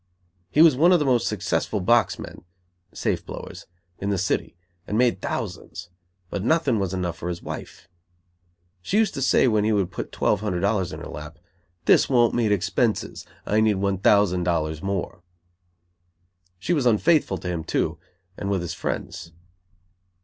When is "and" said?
4.87-4.97, 18.37-18.49